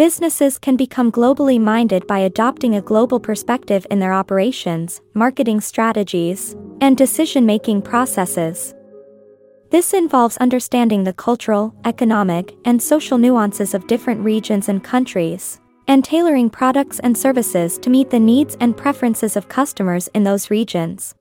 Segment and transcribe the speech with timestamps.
[0.00, 6.56] Businesses can become globally minded by adopting a global perspective in their operations, marketing strategies,
[6.80, 8.74] and decision making processes.
[9.68, 16.02] This involves understanding the cultural, economic, and social nuances of different regions and countries, and
[16.02, 21.14] tailoring products and services to meet the needs and preferences of customers in those regions.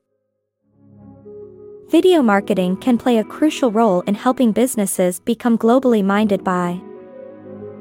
[1.89, 6.79] Video marketing can play a crucial role in helping businesses become globally minded by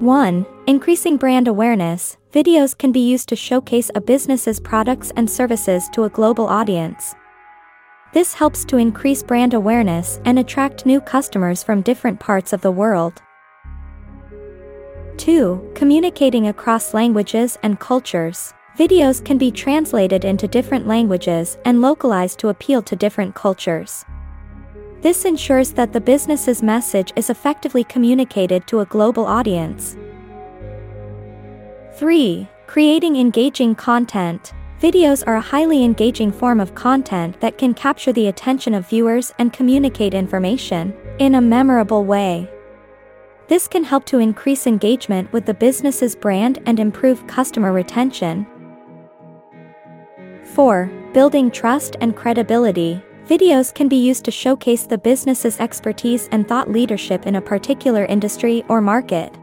[0.01, 0.47] 1.
[0.69, 6.05] Increasing brand awareness, videos can be used to showcase a business's products and services to
[6.05, 7.17] a global audience.
[8.13, 12.71] This helps to increase brand awareness and attract new customers from different parts of the
[12.71, 13.21] world.
[15.17, 15.73] 2.
[15.75, 18.55] Communicating across languages and cultures.
[18.79, 24.05] Videos can be translated into different languages and localized to appeal to different cultures.
[25.01, 29.97] This ensures that the business's message is effectively communicated to a global audience.
[31.95, 32.49] 3.
[32.67, 34.53] Creating engaging content.
[34.81, 39.33] Videos are a highly engaging form of content that can capture the attention of viewers
[39.39, 42.49] and communicate information in a memorable way.
[43.49, 48.47] This can help to increase engagement with the business's brand and improve customer retention.
[50.55, 50.91] 4.
[51.13, 53.03] Building trust and credibility.
[53.29, 58.07] Videos can be used to showcase the business's expertise and thought leadership in a particular
[58.07, 59.35] industry or market.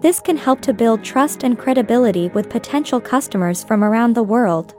[0.00, 4.76] This can help to build trust and credibility with potential customers from around the world.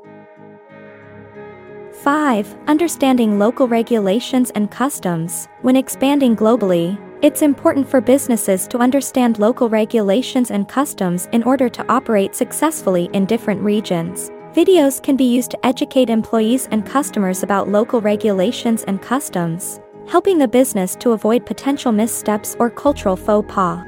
[1.92, 2.56] 5.
[2.68, 5.50] Understanding local regulations and customs.
[5.62, 11.68] When expanding globally, it's important for businesses to understand local regulations and customs in order
[11.68, 14.32] to operate successfully in different regions.
[14.56, 20.38] Videos can be used to educate employees and customers about local regulations and customs, helping
[20.38, 23.84] the business to avoid potential missteps or cultural faux pas.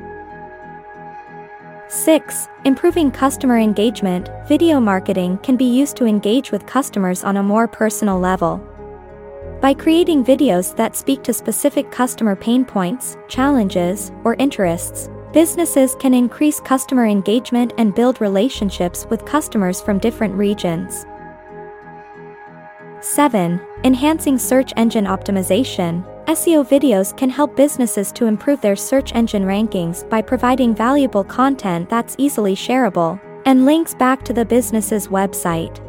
[1.88, 2.50] 6.
[2.66, 4.28] Improving customer engagement.
[4.50, 8.62] Video marketing can be used to engage with customers on a more personal level.
[9.62, 16.14] By creating videos that speak to specific customer pain points, challenges, or interests, businesses can
[16.14, 21.06] increase customer engagement and build relationships with customers from different regions.
[23.02, 23.62] 7.
[23.84, 26.04] Enhancing search engine optimization.
[26.26, 31.90] SEO videos can help businesses to improve their search engine rankings by providing valuable content
[31.90, 35.80] that's easily shareable and links back to the business's website.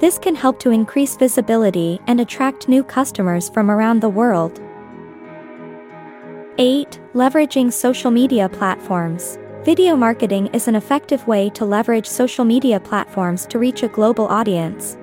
[0.00, 4.60] This can help to increase visibility and attract new customers from around the world.
[6.60, 7.00] 8.
[7.14, 9.38] Leveraging social media platforms.
[9.62, 14.26] Video marketing is an effective way to leverage social media platforms to reach a global
[14.26, 14.96] audience.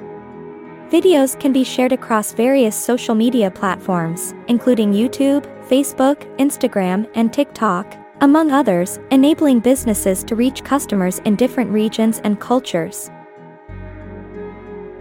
[0.89, 7.95] Videos can be shared across various social media platforms, including YouTube, Facebook, Instagram, and TikTok,
[8.19, 13.09] among others, enabling businesses to reach customers in different regions and cultures.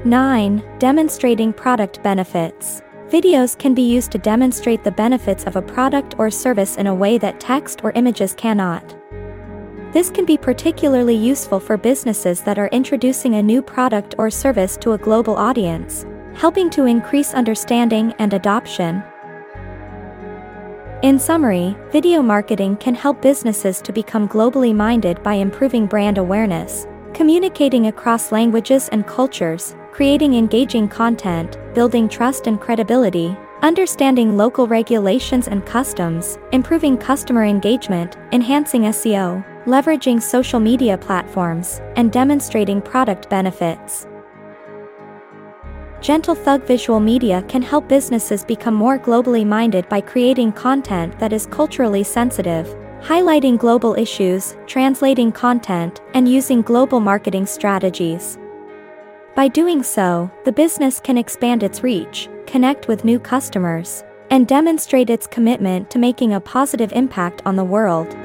[0.05, 0.63] 9.
[0.79, 2.81] Demonstrating product benefits.
[3.09, 6.95] Videos can be used to demonstrate the benefits of a product or service in a
[6.95, 8.97] way that text or images cannot.
[9.93, 14.77] This can be particularly useful for businesses that are introducing a new product or service
[14.79, 19.05] to a global audience, helping to increase understanding and adoption.
[21.03, 26.87] In summary, video marketing can help businesses to become globally minded by improving brand awareness,
[27.13, 35.49] communicating across languages and cultures, creating engaging content, building trust and credibility, understanding local regulations
[35.49, 44.07] and customs, improving customer engagement, enhancing SEO leveraging social media platforms, and demonstrating product benefits.
[46.01, 51.33] Gentle Thug Visual Media can help businesses become more globally minded by creating content that
[51.33, 52.67] is culturally sensitive,
[53.01, 58.39] highlighting global issues, translating content, and using global marketing strategies.
[59.35, 65.11] By doing so, the business can expand its reach, connect with new customers, and demonstrate
[65.11, 68.17] its commitment to making a positive impact on the world.